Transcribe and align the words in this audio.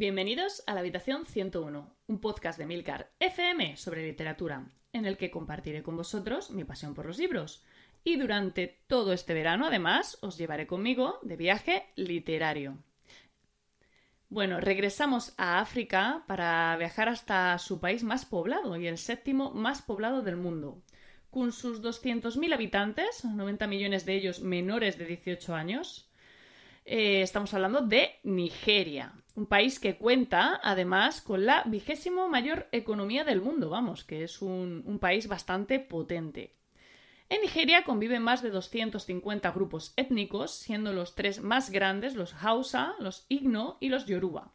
Bienvenidos 0.00 0.62
a 0.68 0.74
la 0.74 0.78
Habitación 0.78 1.26
101, 1.26 1.92
un 2.06 2.20
podcast 2.20 2.56
de 2.56 2.66
Milcar 2.66 3.10
FM 3.18 3.76
sobre 3.76 4.06
literatura, 4.06 4.64
en 4.92 5.06
el 5.06 5.16
que 5.16 5.32
compartiré 5.32 5.82
con 5.82 5.96
vosotros 5.96 6.52
mi 6.52 6.62
pasión 6.62 6.94
por 6.94 7.04
los 7.06 7.18
libros. 7.18 7.64
Y 8.04 8.14
durante 8.14 8.80
todo 8.86 9.12
este 9.12 9.34
verano, 9.34 9.66
además, 9.66 10.16
os 10.20 10.38
llevaré 10.38 10.68
conmigo 10.68 11.18
de 11.22 11.34
viaje 11.34 11.86
literario. 11.96 12.78
Bueno, 14.28 14.60
regresamos 14.60 15.34
a 15.36 15.58
África 15.58 16.22
para 16.28 16.76
viajar 16.76 17.08
hasta 17.08 17.58
su 17.58 17.80
país 17.80 18.04
más 18.04 18.24
poblado 18.24 18.76
y 18.76 18.86
el 18.86 18.98
séptimo 18.98 19.50
más 19.50 19.82
poblado 19.82 20.22
del 20.22 20.36
mundo. 20.36 20.80
Con 21.28 21.50
sus 21.50 21.82
200.000 21.82 22.54
habitantes, 22.54 23.24
90 23.24 23.66
millones 23.66 24.06
de 24.06 24.14
ellos 24.14 24.42
menores 24.42 24.96
de 24.96 25.06
18 25.06 25.56
años, 25.56 26.08
eh, 26.84 27.20
estamos 27.20 27.52
hablando 27.52 27.80
de 27.80 28.12
Nigeria, 28.22 29.17
un 29.38 29.46
país 29.46 29.78
que 29.78 29.96
cuenta 29.96 30.60
además 30.64 31.20
con 31.20 31.46
la 31.46 31.62
vigésimo 31.64 32.28
mayor 32.28 32.66
economía 32.72 33.22
del 33.22 33.40
mundo, 33.40 33.70
vamos, 33.70 34.02
que 34.02 34.24
es 34.24 34.42
un, 34.42 34.98
país 35.00 35.28
bastante 35.28 35.78
potente. 35.78 36.56
En 37.28 37.40
Nigeria 37.42 37.84
conviven 37.84 38.20
más 38.20 38.42
de 38.42 38.50
250 38.50 39.52
grupos 39.52 39.92
étnicos, 39.96 40.50
siendo 40.50 40.92
los 40.92 41.14
tres 41.14 41.40
más 41.40 41.70
grandes 41.70 42.16
los 42.16 42.34
Hausa, 42.42 42.94
los 42.98 43.26
Igno 43.28 43.76
y 43.80 43.90
los 43.90 44.06
Yoruba. 44.06 44.54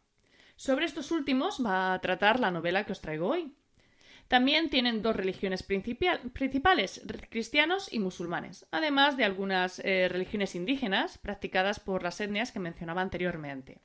Sobre 0.56 0.84
estos 0.84 1.10
últimos 1.10 1.64
va 1.64 1.94
a 1.94 2.00
tratar 2.00 2.38
la 2.38 2.50
novela 2.50 2.84
que 2.84 2.92
os 2.92 3.00
traigo 3.00 3.28
hoy. 3.28 3.54
También 4.28 4.68
tienen 4.68 5.00
dos 5.00 5.16
religiones 5.16 5.62
principales, 5.62 7.00
cristianos 7.30 7.90
y 7.90 8.00
musulmanes, 8.00 8.66
además 8.70 9.16
de 9.16 9.24
algunas 9.24 9.78
eh, 9.78 10.08
religiones 10.10 10.54
indígenas 10.54 11.16
practicadas 11.16 11.80
por 11.80 12.02
las 12.02 12.20
etnias 12.20 12.52
que 12.52 12.60
mencionaba 12.60 13.00
anteriormente. 13.00 13.80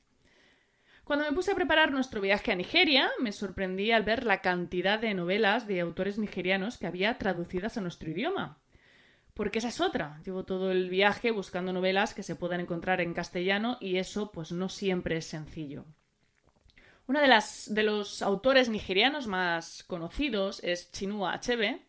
Cuando 1.10 1.26
me 1.26 1.34
puse 1.34 1.50
a 1.50 1.56
preparar 1.56 1.90
nuestro 1.90 2.20
viaje 2.20 2.52
a 2.52 2.54
Nigeria, 2.54 3.10
me 3.18 3.32
sorprendí 3.32 3.90
al 3.90 4.04
ver 4.04 4.24
la 4.24 4.40
cantidad 4.40 4.96
de 4.96 5.12
novelas 5.12 5.66
de 5.66 5.80
autores 5.80 6.18
nigerianos 6.18 6.78
que 6.78 6.86
había 6.86 7.18
traducidas 7.18 7.76
a 7.76 7.80
nuestro 7.80 8.12
idioma. 8.12 8.60
Porque 9.34 9.58
esa 9.58 9.70
es 9.70 9.80
otra. 9.80 10.20
Llevo 10.24 10.44
todo 10.44 10.70
el 10.70 10.88
viaje 10.88 11.32
buscando 11.32 11.72
novelas 11.72 12.14
que 12.14 12.22
se 12.22 12.36
puedan 12.36 12.60
encontrar 12.60 13.00
en 13.00 13.12
castellano 13.12 13.76
y 13.80 13.96
eso 13.96 14.30
pues 14.30 14.52
no 14.52 14.68
siempre 14.68 15.16
es 15.16 15.26
sencillo. 15.26 15.84
Uno 17.08 17.20
de, 17.20 17.26
las, 17.26 17.74
de 17.74 17.82
los 17.82 18.22
autores 18.22 18.68
nigerianos 18.68 19.26
más 19.26 19.82
conocidos 19.82 20.62
es 20.62 20.92
Chinua 20.92 21.32
Achebe, 21.32 21.82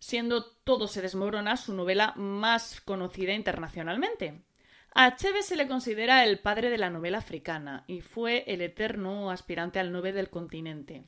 siendo 0.00 0.44
Todo 0.44 0.88
se 0.88 1.02
desmorona 1.02 1.56
su 1.56 1.72
novela 1.72 2.14
más 2.16 2.80
conocida 2.80 3.32
internacionalmente. 3.32 4.42
A 4.92 5.04
Achebe 5.06 5.42
se 5.42 5.56
le 5.56 5.68
considera 5.68 6.24
el 6.24 6.40
padre 6.40 6.68
de 6.68 6.78
la 6.78 6.90
novela 6.90 7.18
africana 7.18 7.84
y 7.86 8.00
fue 8.00 8.44
el 8.46 8.60
eterno 8.60 9.30
aspirante 9.30 9.78
al 9.78 9.92
Nobel 9.92 10.14
del 10.14 10.30
continente. 10.30 11.04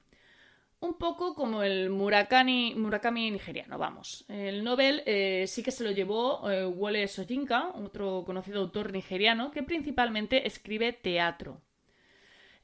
Un 0.79 0.95
poco 0.95 1.35
como 1.35 1.63
el 1.63 1.91
Murakami, 1.91 2.75
nigeriano, 2.75 3.79
vamos. 3.79 4.25
El 4.29 4.65
Nobel 4.65 5.03
eh, 5.07 5.45
sí 5.47 5.63
que 5.63 5.71
se 5.71 5.85
lo 5.85 5.93
llevó 5.93 6.51
eh, 6.51 6.65
Wole 6.65 7.07
Soyinka, 7.07 7.71
otro 7.75 8.25
conocido 8.25 8.61
autor 8.61 8.93
nigeriano, 8.93 9.51
que 9.53 9.63
principalmente 9.63 10.47
escribe 10.47 10.93
teatro. 10.93 11.61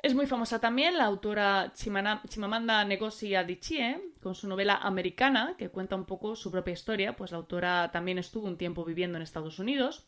Es 0.01 0.15
muy 0.15 0.27
famosa 0.27 0.61
también 0.61 0.97
la 0.97 1.05
autora 1.05 1.73
Chimamanda 1.75 2.85
Ngozi 2.85 3.35
Adichie, 3.35 4.01
con 4.23 4.37
su 4.37 4.49
novela 4.49 4.77
Americana, 4.77 5.55
que 5.59 5.71
cuenta 5.71 5.97
un 5.97 6.05
poco 6.05 6.37
su 6.37 6.53
propia 6.53 6.73
historia, 6.73 7.17
pues 7.17 7.33
la 7.33 7.39
autora 7.39 7.91
también 7.93 8.19
estuvo 8.19 8.47
un 8.47 8.59
tiempo 8.59 8.85
viviendo 8.85 9.17
en 9.17 9.23
Estados 9.23 9.59
Unidos, 9.59 10.07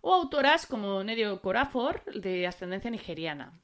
o 0.00 0.14
autoras 0.14 0.66
como 0.66 1.02
Nedio 1.04 1.40
Corafor, 1.40 2.04
de 2.04 2.46
ascendencia 2.46 2.90
nigeriana. 2.90 3.60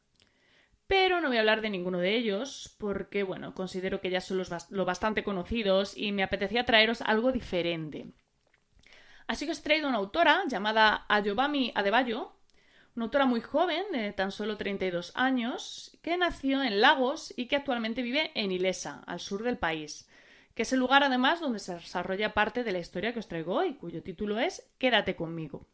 Pero 0.86 1.20
no 1.20 1.28
voy 1.28 1.36
a 1.36 1.40
hablar 1.40 1.62
de 1.62 1.70
ninguno 1.70 1.98
de 1.98 2.14
ellos 2.14 2.74
porque, 2.78 3.24
bueno, 3.24 3.54
considero 3.54 4.00
que 4.00 4.10
ya 4.10 4.20
son 4.20 4.38
los 4.38 4.70
lo 4.70 4.84
bastante 4.84 5.24
conocidos 5.24 5.96
y 5.96 6.12
me 6.12 6.22
apetecía 6.22 6.64
traeros 6.64 7.02
algo 7.02 7.32
diferente. 7.32 8.12
Así 9.26 9.46
que 9.46 9.52
os 9.52 9.58
he 9.58 9.62
traído 9.62 9.88
una 9.88 9.98
autora 9.98 10.44
llamada 10.46 11.04
Ayobami 11.08 11.72
Adebayo, 11.74 12.32
una 12.94 13.06
autora 13.06 13.26
muy 13.26 13.40
joven, 13.40 13.84
de 13.90 14.12
tan 14.12 14.30
solo 14.30 14.56
32 14.56 15.12
años, 15.16 15.98
que 16.02 16.16
nació 16.16 16.62
en 16.62 16.80
Lagos 16.80 17.34
y 17.36 17.46
que 17.46 17.56
actualmente 17.56 18.02
vive 18.02 18.30
en 18.34 18.52
Ilesa, 18.52 19.02
al 19.06 19.18
sur 19.18 19.42
del 19.42 19.58
país, 19.58 20.08
que 20.54 20.62
es 20.62 20.72
el 20.72 20.78
lugar 20.78 21.02
además 21.02 21.40
donde 21.40 21.58
se 21.58 21.74
desarrolla 21.74 22.32
parte 22.32 22.62
de 22.62 22.72
la 22.72 22.78
historia 22.78 23.12
que 23.12 23.18
os 23.18 23.28
traigo 23.28 23.54
hoy, 23.54 23.74
cuyo 23.74 24.02
título 24.02 24.38
es 24.38 24.70
Quédate 24.78 25.16
conmigo. 25.16 25.66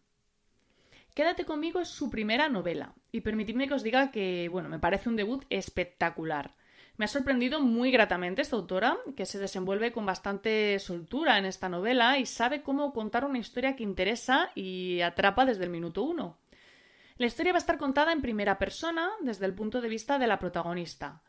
Quédate 1.14 1.44
conmigo 1.44 1.80
es 1.80 1.88
su 1.88 2.08
primera 2.08 2.48
novela 2.48 2.94
y 3.10 3.20
permitidme 3.20 3.68
que 3.68 3.74
os 3.74 3.82
diga 3.82 4.10
que, 4.10 4.48
bueno, 4.48 4.70
me 4.70 4.78
parece 4.78 5.10
un 5.10 5.16
debut 5.16 5.44
espectacular. 5.50 6.54
Me 6.96 7.04
ha 7.04 7.08
sorprendido 7.08 7.60
muy 7.60 7.90
gratamente 7.90 8.42
esta 8.42 8.56
autora, 8.56 8.96
que 9.16 9.26
se 9.26 9.38
desenvuelve 9.38 9.92
con 9.92 10.06
bastante 10.06 10.78
soltura 10.78 11.38
en 11.38 11.44
esta 11.44 11.68
novela 11.68 12.18
y 12.18 12.26
sabe 12.26 12.62
cómo 12.62 12.92
contar 12.92 13.24
una 13.24 13.38
historia 13.38 13.76
que 13.76 13.82
interesa 13.82 14.50
y 14.54 15.00
atrapa 15.00 15.44
desde 15.44 15.64
el 15.64 15.70
minuto 15.70 16.02
uno. 16.02 16.38
La 17.18 17.26
historia 17.26 17.52
va 17.52 17.58
a 17.58 17.64
estar 17.64 17.76
contada 17.76 18.12
en 18.12 18.22
primera 18.22 18.58
persona 18.58 19.10
desde 19.20 19.46
el 19.46 19.54
punto 19.54 19.80
de 19.80 19.88
vista 19.88 20.18
de 20.18 20.26
la 20.26 20.38
protagonista. 20.38 21.22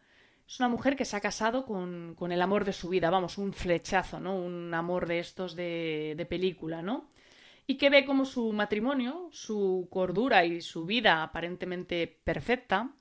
Es 0.48 0.60
una 0.60 0.70
mujer 0.70 0.96
que 0.96 1.06
se 1.06 1.16
ha 1.16 1.22
casado 1.22 1.66
con, 1.66 2.16
con 2.16 2.32
el 2.32 2.42
amor 2.42 2.66
de 2.66 2.74
su 2.74 2.90
vida, 2.90 3.10
vamos, 3.10 3.38
un 3.38 3.54
flechazo, 3.54 4.20
¿no? 4.20 4.36
Un 4.36 4.74
amor 4.74 5.08
de 5.08 5.20
estos 5.20 5.56
de, 5.56 6.14
de 6.18 6.26
película, 6.26 6.82
¿no? 6.82 7.08
Y 7.66 7.78
que 7.78 7.90
ve 7.90 8.06
como 8.06 8.26
su 8.26 8.52
matrimonio, 8.52 9.30
su 9.32 9.88
cordura 9.90 10.46
y 10.46 10.62
su 10.62 10.86
vida 10.86 11.24
aparentemente 11.24 12.20
perfecta 12.24 12.94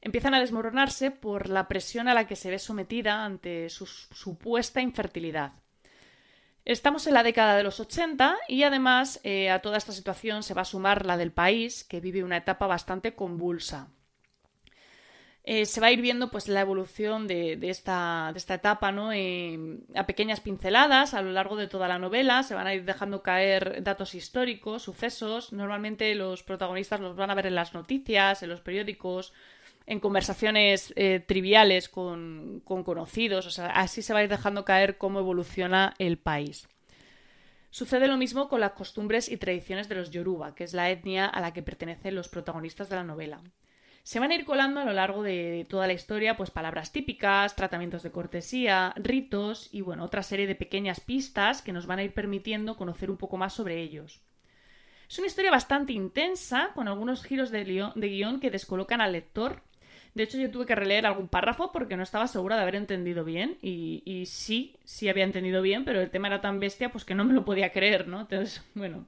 empiezan 0.00 0.34
a 0.34 0.40
desmoronarse 0.40 1.10
por 1.10 1.48
la 1.48 1.66
presión 1.66 2.08
a 2.08 2.14
la 2.14 2.26
que 2.26 2.36
se 2.36 2.50
ve 2.50 2.58
sometida 2.58 3.24
ante 3.24 3.70
su 3.70 3.86
supuesta 3.86 4.80
infertilidad. 4.80 5.54
Estamos 6.66 7.06
en 7.06 7.14
la 7.14 7.22
década 7.22 7.56
de 7.56 7.62
los 7.62 7.80
80 7.80 8.36
y 8.48 8.62
además 8.62 9.20
eh, 9.22 9.50
a 9.50 9.60
toda 9.60 9.76
esta 9.76 9.92
situación 9.92 10.42
se 10.42 10.54
va 10.54 10.62
a 10.62 10.66
sumar 10.66 11.04
la 11.04 11.16
del 11.16 11.32
país, 11.32 11.84
que 11.84 12.00
vive 12.00 12.24
una 12.24 12.38
etapa 12.38 12.66
bastante 12.66 13.14
convulsa. 13.14 13.88
Eh, 15.46 15.66
se 15.66 15.78
va 15.78 15.88
a 15.88 15.92
ir 15.92 16.00
viendo 16.00 16.30
pues 16.30 16.48
la 16.48 16.62
evolución 16.62 17.26
de, 17.26 17.58
esta, 17.68 18.30
de 18.32 18.38
esta, 18.38 18.54
etapa 18.54 18.92
¿no? 18.92 19.10
a 19.10 20.06
pequeñas 20.06 20.40
pinceladas 20.40 21.12
a 21.12 21.20
lo 21.20 21.32
largo 21.32 21.56
de 21.56 21.66
toda 21.66 21.86
la 21.86 21.98
novela 21.98 22.42
se 22.44 22.54
van 22.54 22.66
a 22.66 22.72
ir 22.72 22.86
dejando 22.86 23.22
caer 23.22 23.82
datos 23.82 24.14
históricos 24.14 24.84
sucesos 24.84 25.52
normalmente 25.52 26.14
los 26.14 26.42
protagonistas 26.42 27.00
los 27.00 27.14
van 27.14 27.30
a 27.30 27.34
ver 27.34 27.44
en 27.44 27.56
las 27.56 27.74
noticias 27.74 28.42
en 28.42 28.48
los 28.48 28.62
periódicos 28.62 29.34
en 29.84 30.00
conversaciones 30.00 30.94
eh, 30.96 31.20
triviales 31.20 31.90
con, 31.90 32.62
con, 32.64 32.82
conocidos 32.82 33.46
o 33.46 33.50
sea 33.50 33.66
así 33.66 34.00
se 34.00 34.14
va 34.14 34.20
a 34.20 34.24
ir 34.24 34.30
dejando 34.30 34.64
caer 34.64 34.96
cómo 34.96 35.18
evoluciona 35.18 35.92
el 35.98 36.16
país 36.16 36.68
Sucede 37.68 38.06
lo 38.06 38.16
mismo 38.16 38.48
con 38.48 38.60
las 38.60 38.72
costumbres 38.72 39.28
y 39.28 39.36
tradiciones 39.36 39.88
de 39.88 39.96
los 39.96 40.12
Yoruba, 40.12 40.54
que 40.54 40.62
es 40.62 40.74
la 40.74 40.90
etnia 40.90 41.26
a 41.26 41.40
la 41.40 41.52
que 41.52 41.60
pertenecen 41.60 42.14
los 42.14 42.28
protagonistas 42.28 42.88
de 42.88 42.94
la 42.94 43.02
novela. 43.02 43.40
Se 44.04 44.20
van 44.20 44.30
a 44.30 44.34
ir 44.34 44.44
colando 44.44 44.80
a 44.80 44.84
lo 44.84 44.92
largo 44.92 45.22
de 45.22 45.66
toda 45.66 45.86
la 45.86 45.94
historia, 45.94 46.36
pues 46.36 46.50
palabras 46.50 46.92
típicas, 46.92 47.56
tratamientos 47.56 48.02
de 48.02 48.10
cortesía, 48.10 48.92
ritos 48.96 49.70
y 49.72 49.80
bueno, 49.80 50.04
otra 50.04 50.22
serie 50.22 50.46
de 50.46 50.54
pequeñas 50.54 51.00
pistas 51.00 51.62
que 51.62 51.72
nos 51.72 51.86
van 51.86 52.00
a 52.00 52.04
ir 52.04 52.12
permitiendo 52.12 52.76
conocer 52.76 53.10
un 53.10 53.16
poco 53.16 53.38
más 53.38 53.54
sobre 53.54 53.80
ellos. 53.80 54.20
Es 55.08 55.18
una 55.18 55.26
historia 55.26 55.50
bastante 55.50 55.94
intensa, 55.94 56.72
con 56.74 56.86
algunos 56.86 57.24
giros 57.24 57.50
de, 57.50 57.64
guion 57.64 58.40
que 58.40 58.50
descolocan 58.50 59.00
al 59.00 59.12
lector. 59.12 59.62
De 60.12 60.24
hecho, 60.24 60.36
yo 60.36 60.50
tuve 60.50 60.66
que 60.66 60.74
releer 60.74 61.06
algún 61.06 61.28
párrafo 61.28 61.72
porque 61.72 61.96
no 61.96 62.02
estaba 62.02 62.26
segura 62.26 62.56
de 62.56 62.62
haber 62.62 62.76
entendido 62.76 63.24
bien. 63.24 63.56
Y, 63.62 64.24
sí, 64.26 64.76
sí 64.84 65.08
había 65.08 65.24
entendido 65.24 65.62
bien, 65.62 65.86
pero 65.86 66.02
el 66.02 66.10
tema 66.10 66.28
era 66.28 66.42
tan 66.42 66.60
bestia 66.60 66.92
pues 66.92 67.06
que 67.06 67.14
no 67.14 67.24
me 67.24 67.32
lo 67.32 67.46
podía 67.46 67.72
creer, 67.72 68.06
¿no? 68.06 68.20
Entonces, 68.20 68.62
bueno 68.74 69.06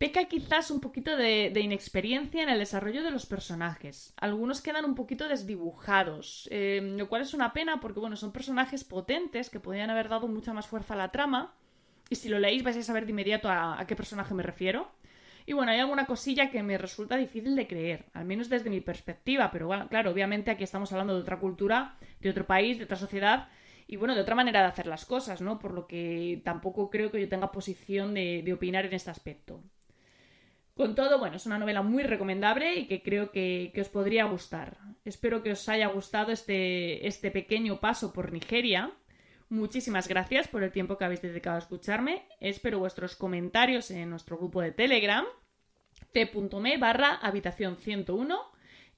peca 0.00 0.24
quizás 0.24 0.70
un 0.70 0.80
poquito 0.80 1.14
de, 1.14 1.52
inexperiencia 1.60 2.42
en 2.42 2.48
el 2.48 2.58
desarrollo 2.58 3.02
de 3.02 3.10
los 3.10 3.26
personajes. 3.26 4.14
Algunos 4.16 4.62
quedan 4.62 4.86
un 4.86 4.94
poquito 4.94 5.28
desdibujados, 5.28 6.48
eh, 6.50 6.80
lo 6.96 7.06
cual 7.10 7.20
es 7.20 7.34
una 7.34 7.52
pena 7.52 7.80
porque, 7.80 8.00
bueno, 8.00 8.16
son 8.16 8.32
personajes 8.32 8.82
potentes 8.82 9.50
que 9.50 9.60
podrían 9.60 9.90
haber 9.90 10.08
dado 10.08 10.26
mucha 10.26 10.54
más 10.54 10.66
fuerza 10.66 10.94
a 10.94 10.96
la 10.96 11.10
trama. 11.10 11.54
Y 12.08 12.14
si 12.14 12.30
lo 12.30 12.38
leéis 12.38 12.62
vais 12.62 12.78
a 12.78 12.82
saber 12.82 13.04
de 13.04 13.10
inmediato 13.10 13.50
a, 13.50 13.84
qué 13.86 13.94
personaje 13.94 14.32
me 14.32 14.42
refiero. 14.42 14.90
Y 15.44 15.52
bueno, 15.52 15.70
hay 15.70 15.80
alguna 15.80 16.06
cosilla 16.06 16.50
que 16.50 16.62
me 16.62 16.78
resulta 16.78 17.18
difícil 17.18 17.54
de 17.54 17.66
creer, 17.66 18.06
al 18.14 18.24
menos 18.24 18.48
desde 18.48 18.70
mi 18.70 18.80
perspectiva, 18.80 19.50
pero 19.50 19.66
bueno, 19.66 19.86
claro, 19.88 20.12
obviamente 20.12 20.50
aquí 20.50 20.64
estamos 20.64 20.90
hablando 20.92 21.14
de 21.14 21.20
otra 21.20 21.38
cultura, 21.38 21.98
de 22.20 22.30
otro 22.30 22.46
país, 22.46 22.78
de 22.78 22.84
otra 22.84 22.96
sociedad, 22.96 23.48
y 23.86 23.96
bueno, 23.96 24.14
de 24.14 24.22
otra 24.22 24.34
manera 24.34 24.62
de 24.62 24.68
hacer 24.68 24.86
las 24.86 25.04
cosas, 25.04 25.42
¿no? 25.42 25.58
Por 25.58 25.74
lo 25.74 25.86
que 25.86 26.40
tampoco 26.42 26.88
creo 26.88 27.10
que 27.10 27.20
yo 27.20 27.28
tenga 27.28 27.52
posición 27.52 28.14
de 28.14 28.50
opinar 28.54 28.86
en 28.86 28.94
este 28.94 29.10
aspecto. 29.10 29.62
Con 30.80 30.94
todo, 30.94 31.18
bueno, 31.18 31.36
es 31.36 31.44
una 31.44 31.58
novela 31.58 31.82
muy 31.82 32.04
recomendable 32.04 32.74
y 32.76 32.86
que 32.86 33.02
creo 33.02 33.30
que, 33.30 33.70
os 33.78 33.90
podría 33.90 34.24
gustar. 34.24 34.78
Espero 35.04 35.42
que 35.42 35.52
os 35.52 35.68
haya 35.68 35.88
gustado 35.88 36.32
este, 36.32 37.06
este 37.06 37.30
pequeño 37.30 37.80
paso 37.80 38.14
por 38.14 38.32
Nigeria. 38.32 38.90
Muchísimas 39.50 40.08
gracias 40.08 40.48
por 40.48 40.62
el 40.62 40.72
tiempo 40.72 40.96
que 40.96 41.04
habéis 41.04 41.20
dedicado 41.20 41.56
a 41.56 41.58
escucharme. 41.58 42.26
Espero 42.40 42.78
vuestros 42.78 43.14
comentarios 43.14 43.90
en 43.90 44.08
nuestro 44.08 44.38
grupo 44.38 44.62
de 44.62 44.72
Telegram, 44.72 45.26
t.me 46.14 46.78
barra 46.78 47.16
habitación 47.16 47.76
101 47.76 48.40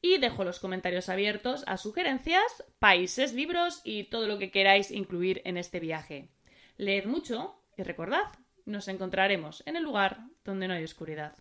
y 0.00 0.19
dejo 0.19 0.44
los 0.44 0.61
comentarios 0.61 1.08
abiertos 1.08 1.64
a 1.67 1.79
sugerencias, 1.79 2.64
países, 2.79 3.32
libros 3.32 3.81
y 3.82 4.05
todo 4.05 4.29
lo 4.29 4.38
que 4.38 4.52
queráis 4.52 4.93
incluir 4.93 5.43
en 5.44 5.56
este 5.56 5.81
viaje. 5.81 6.29
Leed 6.76 7.06
mucho 7.06 7.61
y 7.76 7.82
recordad, 7.82 8.26
nos 8.67 8.87
encontraremos 8.87 9.64
en 9.67 9.75
el 9.75 9.82
lugar 9.82 10.29
donde 10.44 10.69
no 10.69 10.75
hay 10.75 10.84
oscuridad. 10.84 11.34